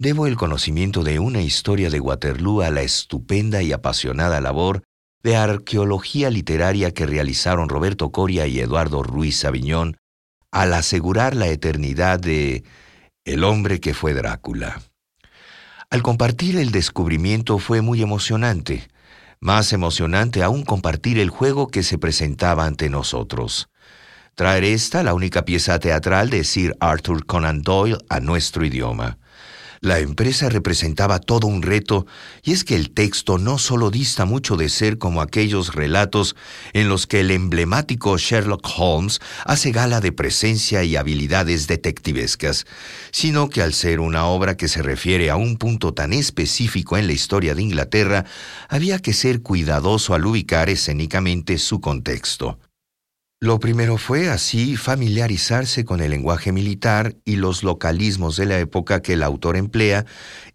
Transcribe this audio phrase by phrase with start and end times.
[0.00, 4.82] Debo el conocimiento de una historia de Waterloo a la estupenda y apasionada labor
[5.22, 9.98] de arqueología literaria que realizaron Roberto Coria y Eduardo Ruiz Aviñón
[10.50, 12.64] al asegurar la eternidad de
[13.26, 14.80] El hombre que fue Drácula.
[15.90, 18.88] Al compartir el descubrimiento fue muy emocionante,
[19.38, 23.68] más emocionante aún compartir el juego que se presentaba ante nosotros.
[24.34, 29.18] Traer esta, la única pieza teatral de Sir Arthur Conan Doyle, a nuestro idioma.
[29.82, 32.06] La empresa representaba todo un reto,
[32.42, 36.36] y es que el texto no solo dista mucho de ser como aquellos relatos
[36.74, 42.66] en los que el emblemático Sherlock Holmes hace gala de presencia y habilidades detectivescas,
[43.10, 47.06] sino que al ser una obra que se refiere a un punto tan específico en
[47.06, 48.26] la historia de Inglaterra,
[48.68, 52.58] había que ser cuidadoso al ubicar escénicamente su contexto.
[53.42, 59.00] Lo primero fue así familiarizarse con el lenguaje militar y los localismos de la época
[59.00, 60.04] que el autor emplea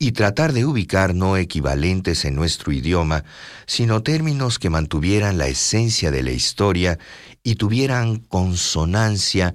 [0.00, 3.22] y tratar de ubicar no equivalentes en nuestro idioma,
[3.66, 6.98] sino términos que mantuvieran la esencia de la historia
[7.44, 9.54] y tuvieran consonancia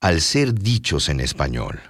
[0.00, 1.80] al ser dichos en español.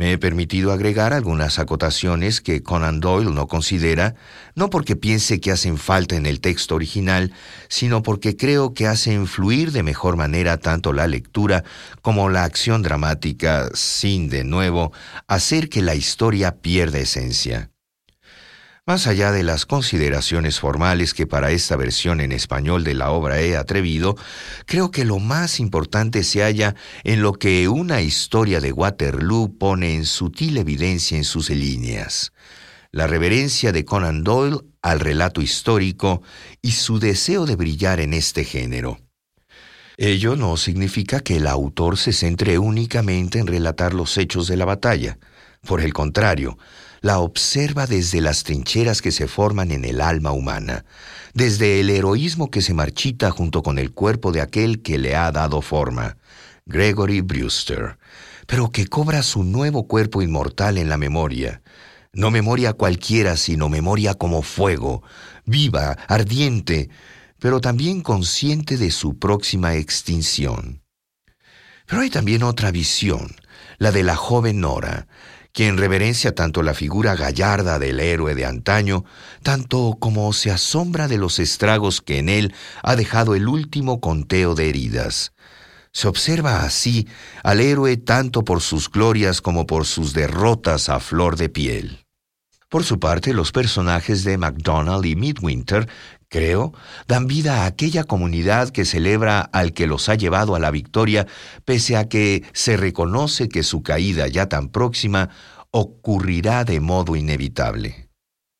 [0.00, 4.14] Me he permitido agregar algunas acotaciones que Conan Doyle no considera,
[4.54, 7.34] no porque piense que hacen falta en el texto original,
[7.68, 11.64] sino porque creo que hacen fluir de mejor manera tanto la lectura
[12.00, 14.90] como la acción dramática, sin, de nuevo,
[15.28, 17.69] hacer que la historia pierda esencia.
[18.90, 23.40] Más allá de las consideraciones formales que para esta versión en español de la obra
[23.40, 24.16] he atrevido,
[24.66, 26.74] creo que lo más importante se halla
[27.04, 32.32] en lo que una historia de Waterloo pone en sutil evidencia en sus líneas.
[32.90, 36.22] La reverencia de Conan Doyle al relato histórico
[36.60, 38.98] y su deseo de brillar en este género.
[39.98, 44.64] Ello no significa que el autor se centre únicamente en relatar los hechos de la
[44.64, 45.16] batalla.
[45.66, 46.58] Por el contrario,
[47.00, 50.84] la observa desde las trincheras que se forman en el alma humana,
[51.34, 55.30] desde el heroísmo que se marchita junto con el cuerpo de aquel que le ha
[55.32, 56.16] dado forma,
[56.66, 57.98] Gregory Brewster,
[58.46, 61.62] pero que cobra su nuevo cuerpo inmortal en la memoria.
[62.12, 65.02] No memoria cualquiera, sino memoria como fuego,
[65.46, 66.90] viva, ardiente,
[67.38, 70.82] pero también consciente de su próxima extinción.
[71.86, 73.34] Pero hay también otra visión,
[73.78, 75.06] la de la joven Nora,
[75.52, 79.04] quien reverencia tanto la figura gallarda del héroe de antaño,
[79.42, 84.54] tanto como se asombra de los estragos que en él ha dejado el último conteo
[84.54, 85.32] de heridas.
[85.92, 87.08] Se observa así
[87.42, 92.06] al héroe tanto por sus glorias como por sus derrotas a flor de piel.
[92.68, 95.88] Por su parte, los personajes de MacDonald y Midwinter
[96.30, 96.72] creo,
[97.08, 101.26] dan vida a aquella comunidad que celebra al que los ha llevado a la victoria,
[101.66, 105.28] pese a que se reconoce que su caída ya tan próxima
[105.72, 108.08] ocurrirá de modo inevitable.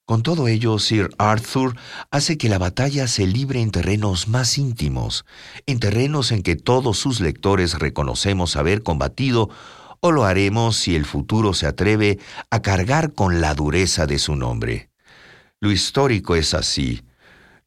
[0.05, 1.77] Con todo ello, Sir Arthur
[2.11, 5.25] hace que la batalla se libre en terrenos más íntimos,
[5.67, 9.49] en terrenos en que todos sus lectores reconocemos haber combatido,
[10.01, 12.19] o lo haremos si el futuro se atreve
[12.51, 14.91] a cargar con la dureza de su nombre.
[15.61, 17.03] Lo histórico es así,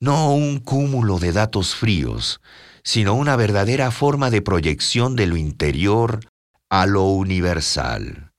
[0.04, 2.42] no un cúmulo de datos fríos,
[2.84, 6.20] sino una verdadera forma de proyección de lo interior
[6.70, 8.34] a lo universal.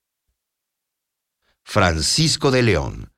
[1.65, 3.14] Francisco de León,